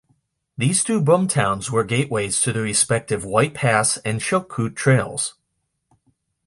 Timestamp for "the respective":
2.51-3.23